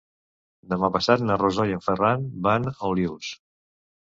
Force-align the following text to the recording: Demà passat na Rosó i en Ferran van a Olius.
Demà 0.71 0.87
passat 0.95 1.23
na 1.25 1.35
Rosó 1.41 1.67
i 1.73 1.75
en 1.75 1.83
Ferran 1.89 2.27
van 2.49 2.67
a 2.73 2.75
Olius. 2.89 3.31